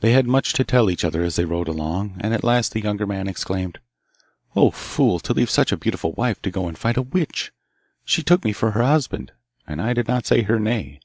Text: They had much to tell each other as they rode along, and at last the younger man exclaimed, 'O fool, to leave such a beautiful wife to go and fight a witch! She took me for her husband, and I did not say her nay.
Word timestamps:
They 0.00 0.10
had 0.10 0.26
much 0.26 0.52
to 0.54 0.64
tell 0.64 0.90
each 0.90 1.04
other 1.04 1.22
as 1.22 1.36
they 1.36 1.44
rode 1.44 1.68
along, 1.68 2.16
and 2.20 2.34
at 2.34 2.42
last 2.42 2.72
the 2.72 2.80
younger 2.80 3.06
man 3.06 3.28
exclaimed, 3.28 3.78
'O 4.56 4.72
fool, 4.72 5.20
to 5.20 5.32
leave 5.32 5.48
such 5.48 5.70
a 5.70 5.76
beautiful 5.76 6.10
wife 6.10 6.42
to 6.42 6.50
go 6.50 6.66
and 6.66 6.76
fight 6.76 6.96
a 6.96 7.02
witch! 7.02 7.52
She 8.04 8.24
took 8.24 8.44
me 8.44 8.52
for 8.52 8.72
her 8.72 8.82
husband, 8.82 9.30
and 9.64 9.80
I 9.80 9.92
did 9.92 10.08
not 10.08 10.26
say 10.26 10.42
her 10.42 10.58
nay. 10.58 10.98